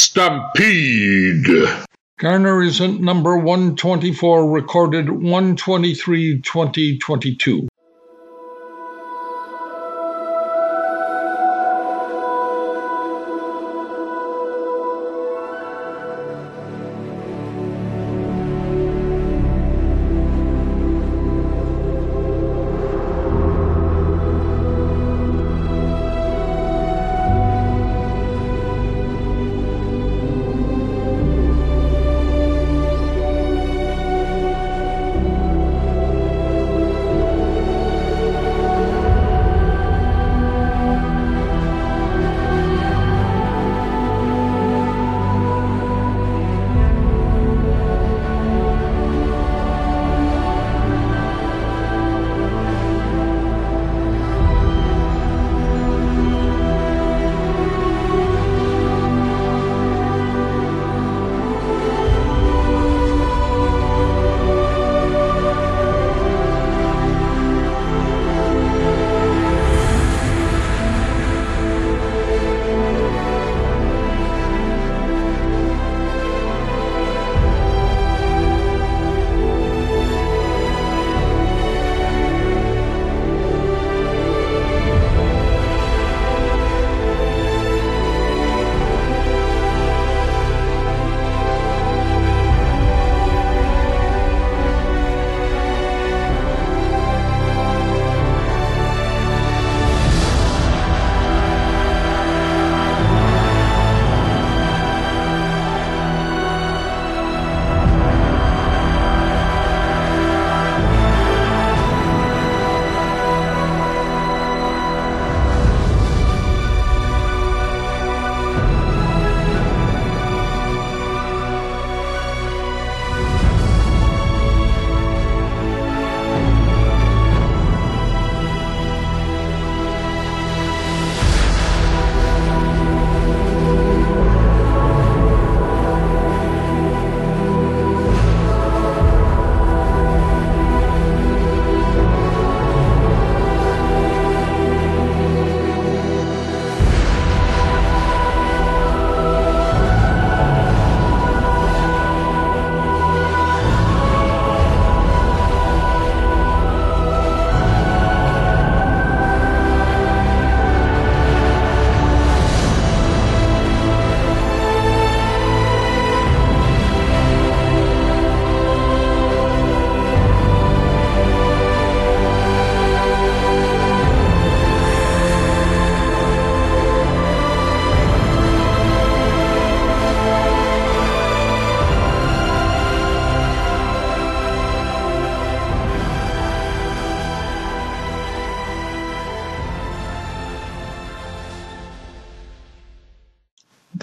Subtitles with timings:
[0.00, 1.68] Stampede.
[2.18, 7.68] Garner is at number 124, recorded 123 2022.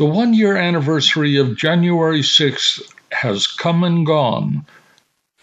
[0.07, 2.81] The one year anniversary of January 6th
[3.11, 4.65] has come and gone,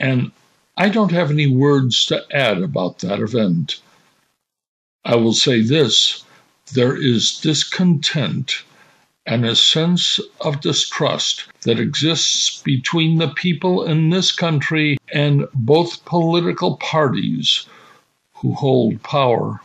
[0.00, 0.32] and
[0.74, 3.82] I don't have any words to add about that event.
[5.04, 6.24] I will say this
[6.72, 8.62] there is discontent
[9.26, 16.06] and a sense of distrust that exists between the people in this country and both
[16.06, 17.66] political parties
[18.36, 19.60] who hold power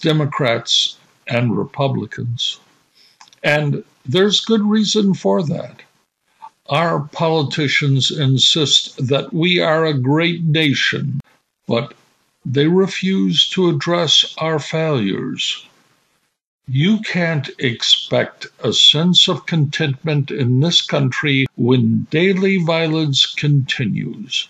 [0.00, 0.96] Democrats
[1.26, 2.60] and Republicans.
[3.42, 5.82] And there's good reason for that.
[6.68, 11.20] Our politicians insist that we are a great nation,
[11.66, 11.94] but
[12.44, 15.66] they refuse to address our failures.
[16.68, 24.48] You can't expect a sense of contentment in this country when daily violence continues,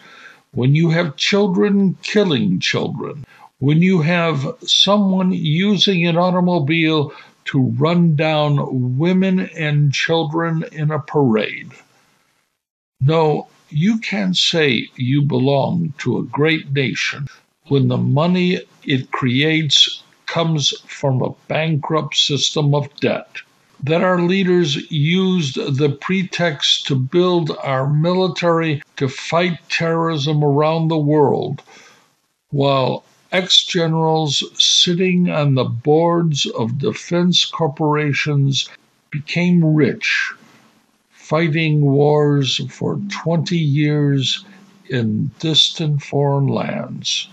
[0.53, 3.27] when you have children killing children,
[3.59, 7.12] when you have someone using an automobile
[7.46, 11.72] to run down women and children in a parade.
[13.00, 17.28] No, you can't say you belong to a great nation
[17.69, 23.28] when the money it creates comes from a bankrupt system of debt.
[23.82, 30.99] That our leaders used the pretext to build our military to fight terrorism around the
[30.99, 31.62] world,
[32.50, 33.04] while
[33.37, 38.67] ex generals sitting on the boards of defense corporations
[39.11, 40.33] became rich,
[41.11, 44.44] fighting wars for 20 years
[44.88, 47.29] in distant foreign lands.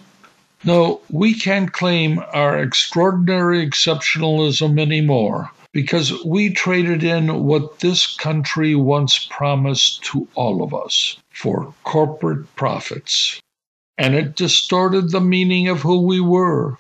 [0.66, 5.52] No, we can't claim our extraordinary exceptionalism anymore.
[5.74, 12.46] because we traded in what this country once promised to all of us for corporate
[12.56, 13.42] profits.
[14.04, 16.78] And it distorted the meaning of who we were.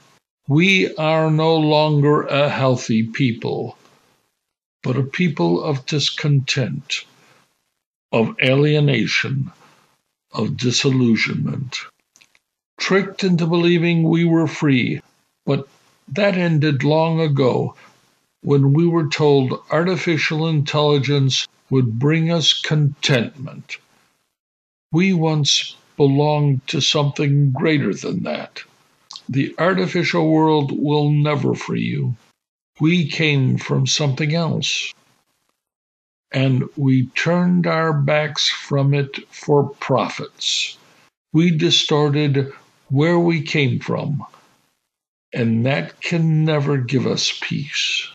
[0.50, 3.78] We are no longer a healthy people,
[4.82, 7.06] but a people of discontent,
[8.12, 9.54] of alienation,
[10.34, 11.78] of disillusionment.
[12.78, 15.00] Tricked into believing we were free,
[15.46, 15.70] but
[16.10, 17.78] that ended long ago
[18.42, 23.78] when we were told artificial intelligence would bring us contentment.
[24.92, 28.62] We once belonged to something greater than that.
[29.30, 32.18] The artificial world will never free you.
[32.82, 34.94] We came from something else.
[36.34, 40.78] And we turned our backs from it for profits.
[41.32, 42.52] We distorted
[42.90, 44.26] where we came from,
[45.32, 48.12] and that can never give us peace.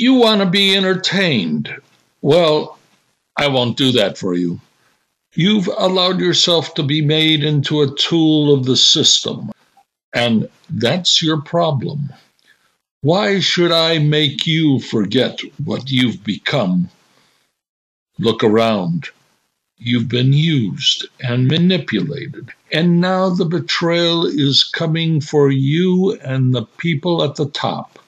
[0.00, 1.76] You want to be entertained.
[2.22, 2.78] Well,
[3.36, 4.58] I won't do that for you.
[5.34, 9.52] You've allowed yourself to be made into a tool of the system,
[10.14, 12.14] and that's your problem.
[13.02, 16.88] Why should I make you forget what you've become?
[18.18, 19.10] Look around.
[19.76, 26.64] You've been used and manipulated, and now the betrayal is coming for you and the
[26.78, 27.98] people at the top.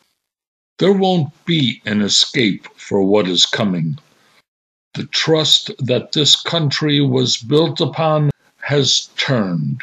[0.82, 3.98] There won't be an escape for what is coming.
[4.94, 8.30] The trust that this country was built upon
[8.62, 9.82] has turned.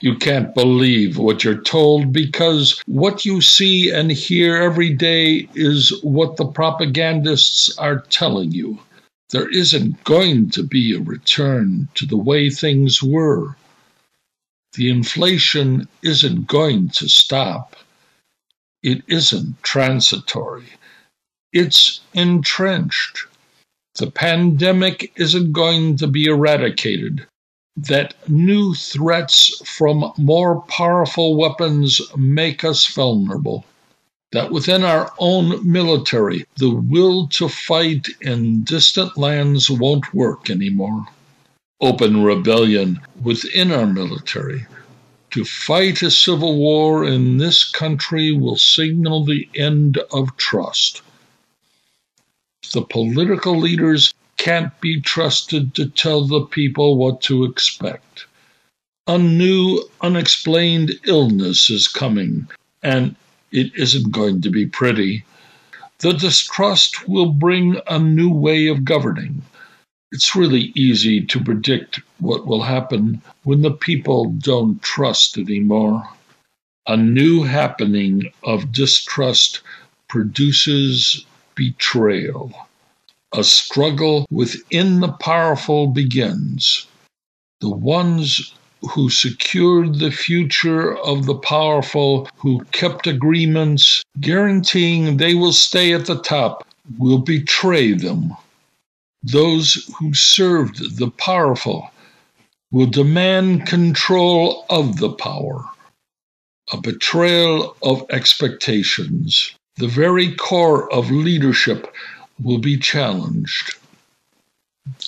[0.00, 5.96] You can't believe what you're told because what you see and hear every day is
[6.02, 8.80] what the propagandists are telling you.
[9.30, 13.56] There isn't going to be a return to the way things were.
[14.72, 17.76] The inflation isn't going to stop.
[18.82, 20.66] It isn't transitory.
[21.52, 23.26] It's entrenched.
[23.94, 27.26] The pandemic isn't going to be eradicated.
[27.76, 33.64] That new threats from more powerful weapons make us vulnerable.
[34.32, 41.06] That within our own military, the will to fight in distant lands won't work anymore.
[41.80, 44.66] Open rebellion within our military
[45.32, 51.00] To fight a civil war in this country will signal the end of trust.
[52.74, 58.26] The political leaders can't be trusted to tell the people what to expect.
[59.06, 62.46] A new, unexplained illness is coming,
[62.82, 63.16] and
[63.50, 65.24] it isn't going to be pretty.
[66.00, 69.40] The distrust will bring a new way of governing.
[70.12, 76.06] It's really easy to predict what will happen when the people don't trust anymore.
[76.86, 79.62] A new happening of distrust
[80.08, 82.52] produces betrayal.
[83.34, 86.86] A struggle within the powerful begins.
[87.62, 88.52] The ones
[88.90, 96.04] who secured the future of the powerful, who kept agreements guaranteeing they will stay at
[96.04, 96.66] the top,
[96.98, 98.36] will betray them.
[99.24, 101.90] Those who served the powerful
[102.72, 105.64] will demand control of the power,
[106.72, 109.54] a betrayal of expectations.
[109.76, 111.94] The very core of leadership
[112.42, 113.76] will be challenged.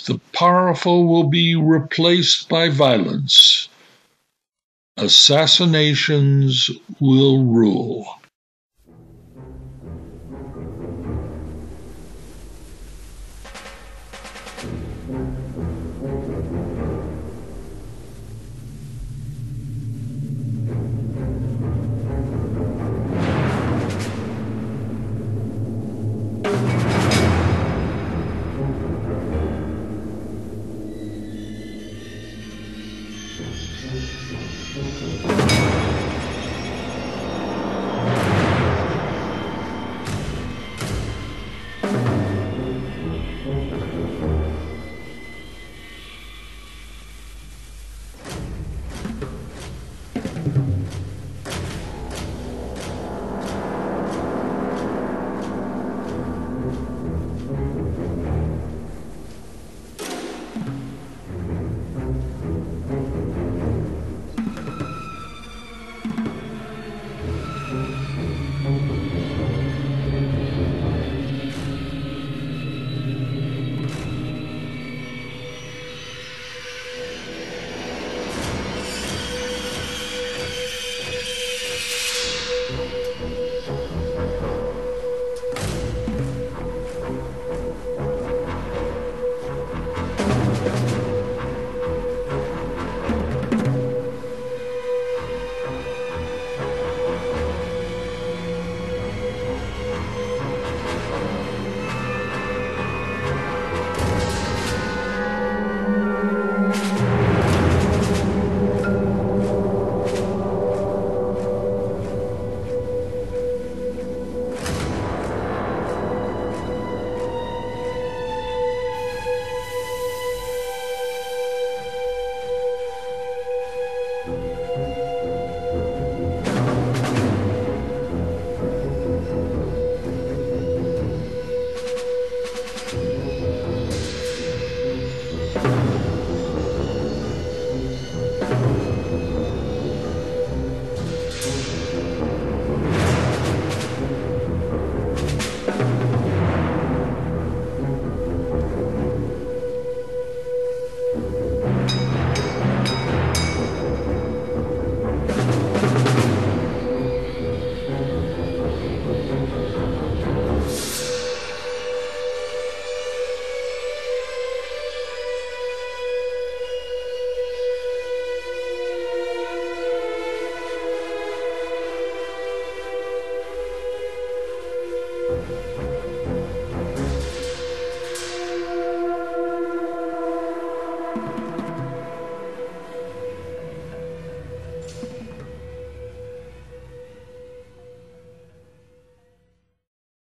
[0.06, 3.68] The powerful will be replaced by violence.
[4.97, 8.06] Assassinations will rule.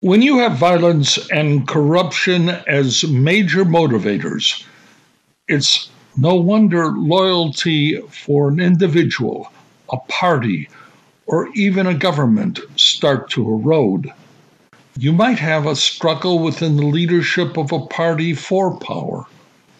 [0.02, 4.64] When you have violence and corruption as major motivators,
[5.46, 9.52] it's no wonder loyalty for an individual,
[9.92, 10.68] a party,
[11.26, 14.10] or even a government start to erode.
[14.98, 19.26] You might have a struggle within the leadership of a party for power.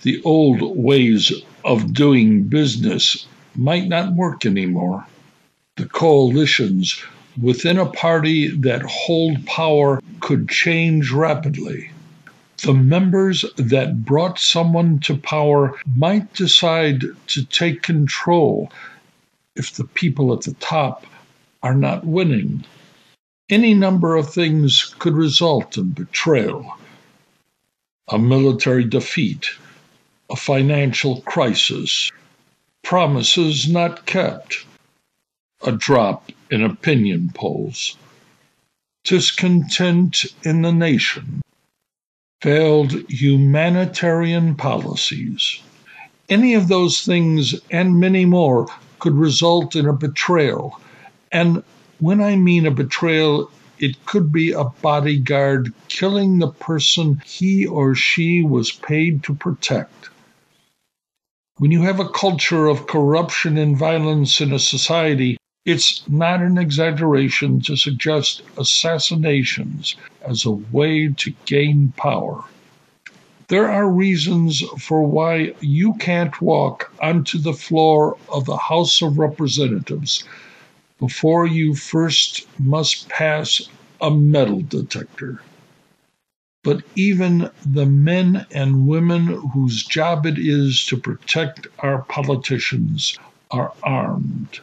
[0.02, 1.32] The old ways
[1.64, 3.26] of doing business
[3.56, 5.04] might not work anymore.
[5.74, 7.02] The coalitions
[7.40, 11.90] within a party that hold power could change rapidly.
[12.62, 18.72] The members that brought someone to power might decide to take control
[19.56, 21.06] if the people at the top
[21.62, 22.64] are not winning.
[23.50, 26.78] Any number of things could result in betrayal,
[28.08, 29.48] a military defeat,
[30.30, 32.10] a financial crisis,
[32.82, 34.64] promises not kept,
[35.62, 37.96] a drop in opinion polls,
[39.04, 41.42] discontent in the nation,
[42.40, 45.60] failed humanitarian policies.
[46.28, 48.68] Any of those things and many more
[48.98, 50.80] could result in a betrayal.
[51.30, 51.62] And
[51.98, 57.96] when I mean a betrayal, it could be a bodyguard killing the person he or
[57.96, 60.10] she was paid to protect.
[61.58, 66.58] When you have a culture of corruption and violence in a society, it's not an
[66.58, 72.42] exaggeration to suggest assassinations as a way to gain power.
[73.48, 79.18] There are reasons for why you can't walk onto the floor of the House of
[79.18, 80.24] Representatives
[80.98, 83.68] before you first must pass
[84.00, 85.42] a metal detector.
[86.64, 93.18] But even the men and women whose job it is to protect our politicians
[93.50, 94.60] are armed,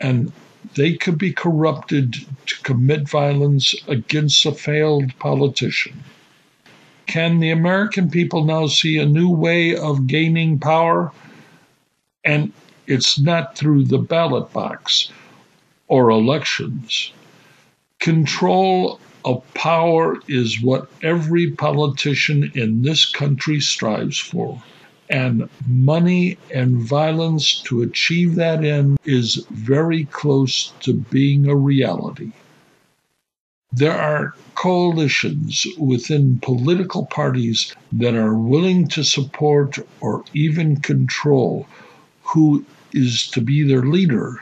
[0.00, 0.32] and
[0.74, 2.14] they could be corrupted
[2.46, 6.04] to commit violence against a failed politician.
[7.06, 11.12] Can the American people now see a new way of gaining power?
[12.24, 12.52] And
[12.86, 15.10] it's not through the ballot box
[15.88, 17.12] or elections.
[18.00, 24.62] Control of power is what every politician in this country strives for.
[25.08, 32.32] And money and violence to achieve that end is very close to being a reality.
[33.72, 41.66] There are coalitions within political parties that are willing to support or even control
[42.22, 44.40] who is to be their leader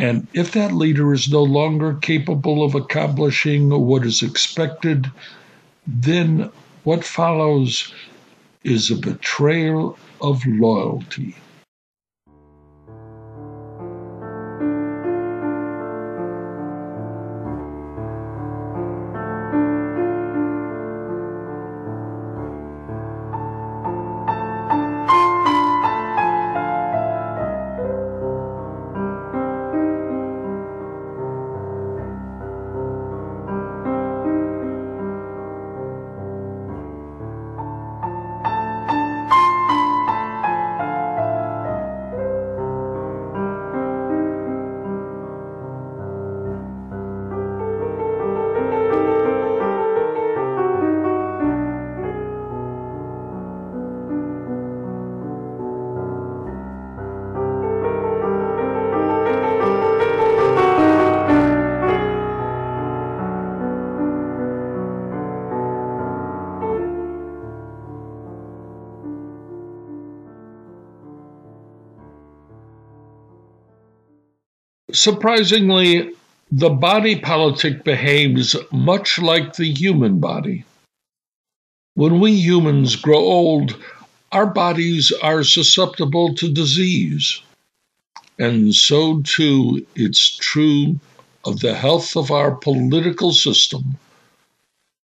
[0.00, 5.10] and if that leader is no longer capable of accomplishing what is expected,
[5.86, 6.50] then
[6.84, 7.92] what follows
[8.64, 11.34] is a betrayal of loyalty.
[75.00, 76.10] Surprisingly,
[76.52, 80.62] the body politic behaves much like the human body.
[81.94, 83.82] When we humans grow old,
[84.30, 87.40] our bodies are susceptible to disease.
[88.38, 91.00] And so too it's true
[91.46, 93.96] of the health of our political system.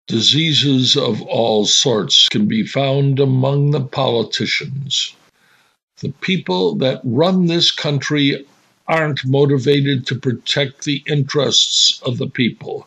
[0.08, 5.14] Diseases of all sorts can be found among the politicians.
[5.98, 8.44] The people that run this country
[8.88, 12.86] aren't motivated to protect the interests of the people.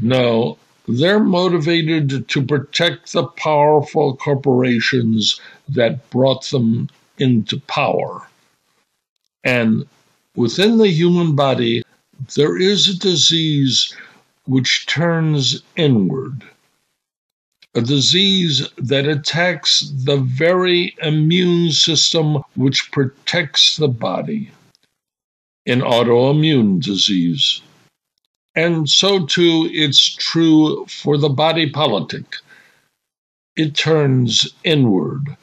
[0.00, 8.28] No, they're motivated to protect the powerful corporations that brought them into power.
[9.42, 9.86] And
[10.34, 11.82] within the human body,
[12.34, 13.94] there is a disease
[14.44, 16.44] which turns inward,
[17.74, 24.50] a disease that attacks the very immune system which protects the body
[25.66, 27.60] in autoimmune disease.
[28.54, 32.36] And so too it's true for the body politic.
[33.56, 35.36] It turns inward,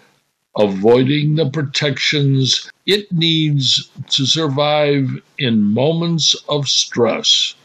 [0.58, 7.56] avoiding the protections it needs to survive in moments of stress.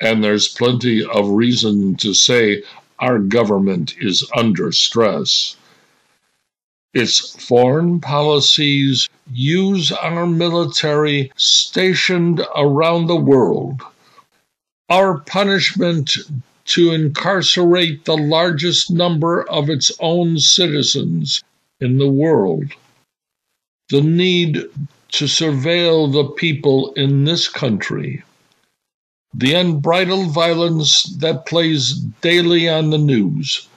[0.00, 2.62] And there's plenty of reason to say
[2.98, 5.56] our government is under stress.
[6.94, 13.82] Its foreign policies use our military stationed around the world.
[14.88, 16.16] Our punishment
[16.66, 21.42] to incarcerate the largest number of its own citizens
[21.80, 22.72] in the world.
[23.88, 24.54] The need
[25.12, 28.22] to surveil the people in this country.
[29.34, 33.68] The unbridled violence that plays daily on the news,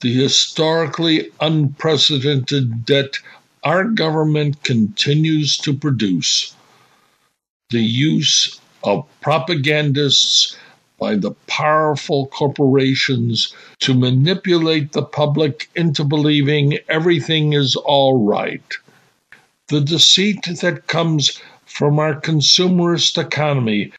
[0.00, 3.18] the historically unprecedented debt
[3.62, 6.54] our government continues to produce,
[7.68, 10.56] the use of propagandists
[10.98, 18.74] by the powerful corporations to manipulate the public into believing everything is all right.
[19.68, 23.92] The deceit that comes from our consumerist economy,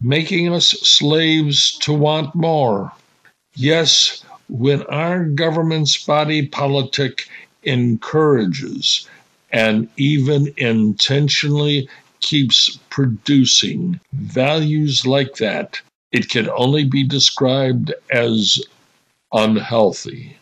[0.00, 2.92] making us slaves to want more.
[3.56, 7.28] Yes, when our government's body politic
[7.62, 9.08] encourages
[9.50, 11.88] and even intentionally
[12.20, 15.80] keeps producing values like that,
[16.12, 18.60] it can only be described as
[19.32, 20.36] unhealthy.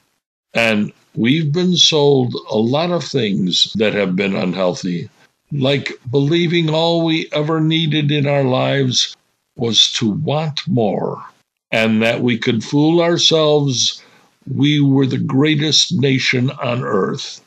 [0.55, 5.09] And we've been sold a lot of things that have been unhealthy,
[5.51, 9.17] like believing all we ever needed in our lives
[9.57, 11.25] was to want more,
[11.73, 14.03] and that we could fool ourselves
[14.51, 17.41] we were the greatest nation on earth.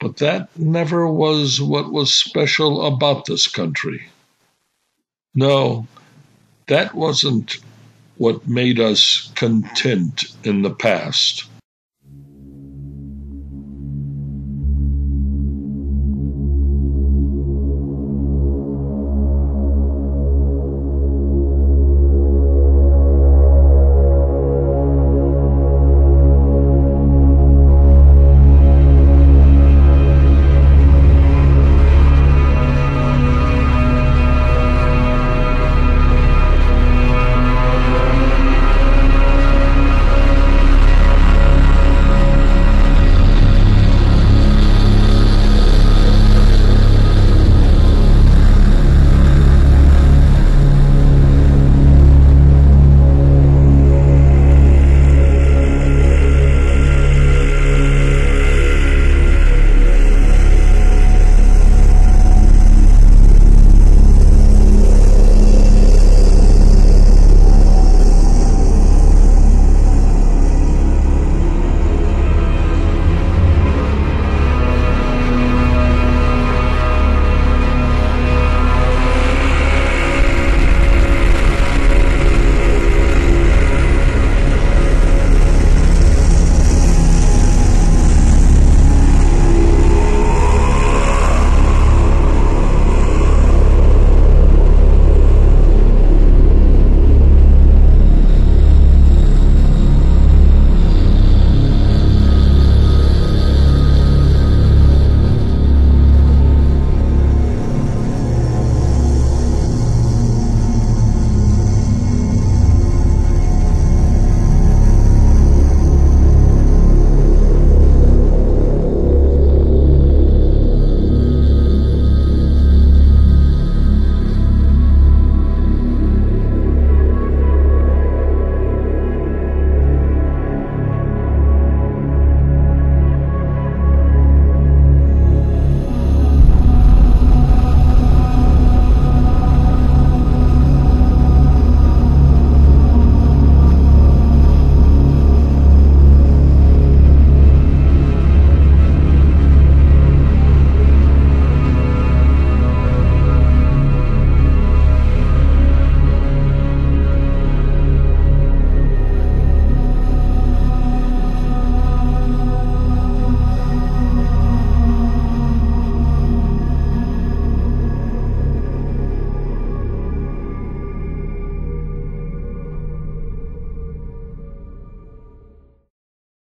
[0.00, 4.08] But that never was what was special about this country.
[5.34, 5.86] No,
[6.68, 7.58] that wasn't
[8.16, 11.44] what made us content in the past.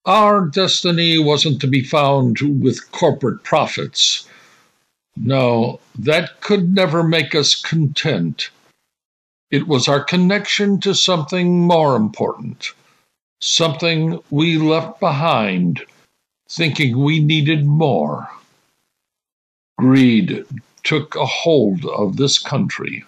[0.07, 4.29] Our destiny wasn't to be found with corporate profits.
[5.17, 8.51] No, that could never make us content.
[9.51, 12.73] It was our connection to something more important,
[13.41, 15.83] something we left behind,
[16.51, 18.29] thinking we needed more.
[19.79, 20.45] Greed
[20.83, 23.05] took a hold of this country,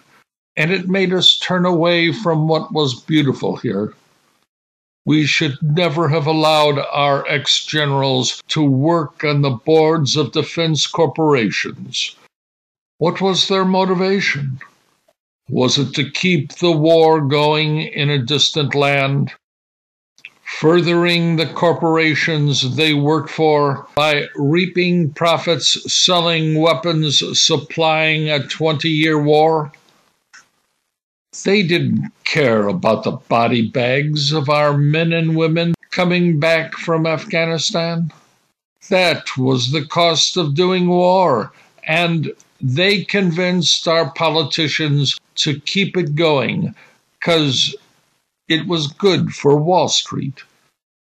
[0.55, 3.93] and it made us turn away from what was beautiful here.
[5.07, 10.85] We should never have allowed our ex generals to work on the boards of defense
[10.85, 12.13] corporations.
[12.97, 14.59] What was their motivation?
[15.49, 19.31] Was it to keep the war going in a distant land?
[20.59, 29.21] furthering the corporations they worked for by reaping profits, selling weapons, supplying a 20 year
[29.21, 29.71] war.
[31.43, 37.05] They didn't care about the body bags of our men and women coming back from
[37.05, 38.11] Afghanistan.
[38.89, 41.51] That was the cost of doing war,
[41.83, 46.73] and they convinced our politicians to keep it going
[47.19, 47.75] because
[48.47, 50.41] it was good for Wall Street.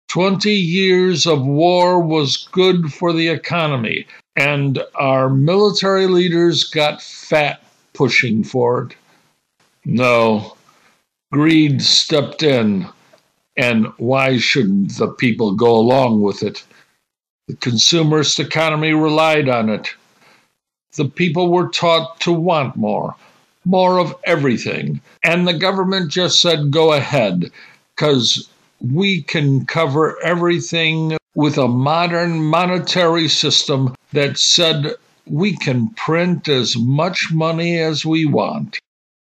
[0.08, 4.06] Twenty years of war was good for the economy,
[4.36, 7.62] and our military leaders got fat
[7.94, 8.96] pushing for it.
[9.84, 10.56] No,
[11.32, 12.86] greed stepped in,
[13.56, 16.64] and why shouldn't the people go along with it?
[17.48, 19.88] The consumerist economy relied on it.
[20.96, 23.16] The people were taught to want more,
[23.64, 25.00] more of everything.
[25.24, 27.50] And the government just said, go ahead,
[27.96, 28.48] because
[28.80, 34.94] we can cover everything with a modern monetary system that said
[35.26, 38.78] we can print as much money as we want.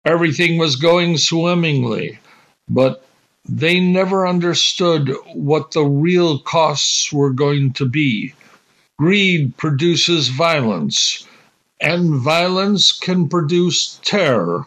[0.06, 2.20] Everything was going swimmingly,
[2.68, 3.04] but
[3.44, 8.32] they never understood what the real costs were going to be.
[8.98, 11.26] Greed produces violence
[11.80, 14.66] and violence can produce terror.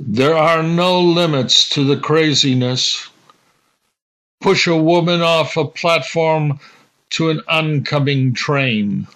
[0.00, 3.10] There are no limits to the craziness.
[4.40, 6.58] Push a woman off a platform
[7.10, 9.06] to an oncoming train.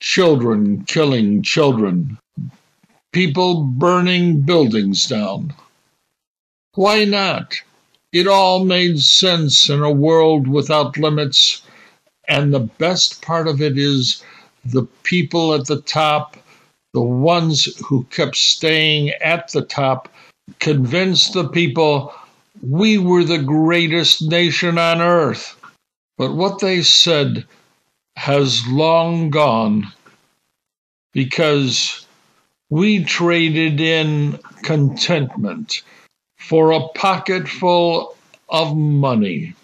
[0.00, 2.18] Children killing children.
[3.12, 5.54] People burning buildings down.
[6.74, 7.54] Why not?
[8.12, 11.62] It all made sense in a world without limits,
[12.26, 14.22] and the best part of it is
[14.64, 16.36] the people at the top,
[16.92, 20.08] the ones who kept staying at the top,
[20.58, 22.14] convinced the people
[22.62, 25.56] we were the greatest nation on earth.
[26.16, 27.46] But what they said
[28.16, 29.92] has long gone
[31.12, 32.06] because
[32.70, 35.82] we traded in contentment
[36.36, 38.16] for a pocketful
[38.48, 39.54] of money.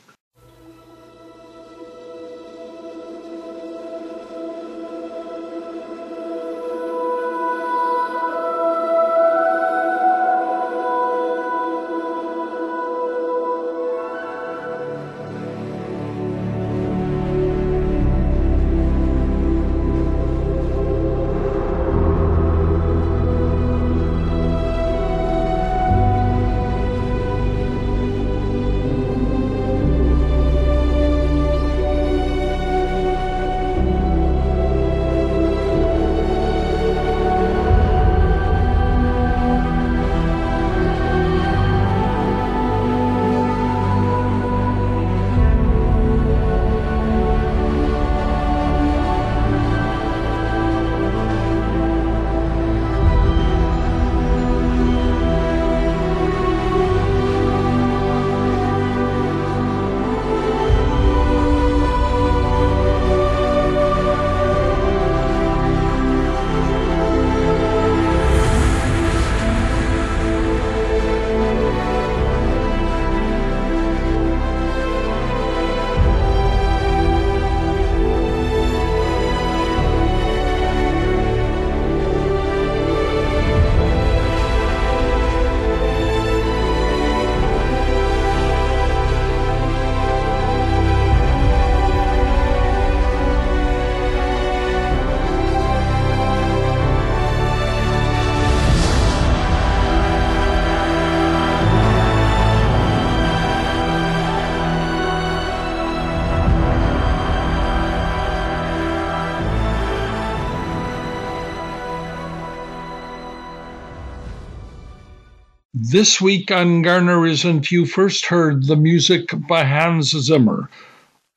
[115.95, 120.69] This week on Garner Isn't, you first heard the music by Hans Zimmer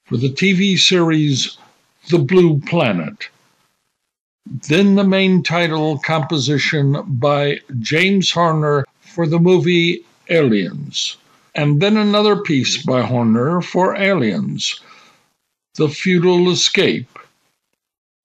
[0.08, 1.60] for the TV series
[2.10, 3.30] The Blue Planet.
[4.48, 11.18] Then the main title composition by James Horner for the movie Aliens.
[11.54, 14.82] And then another piece by Horner for Aliens,
[15.76, 17.20] The Futile Escape,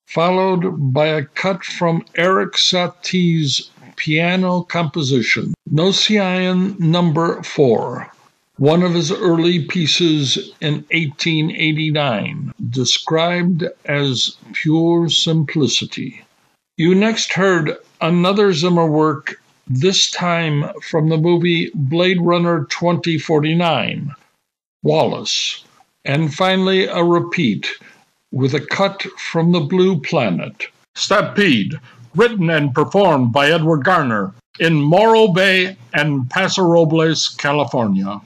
[0.07, 8.11] followed by a cut from Erik Satie's piano composition, Gnossienne Number 4,
[8.59, 16.23] one of his early pieces in 1889, described as pure simplicity.
[16.77, 24.11] You next heard another Zimmer work, this time from the movie Blade Runner 2049,
[24.83, 25.65] Wallace,
[26.05, 27.69] and finally a repeat
[28.33, 30.67] with a cut from the Blue Planet.
[30.95, 31.79] Stampede,
[32.15, 38.21] written and performed by Edward Garner in Morro Bay and Paso Robles, California.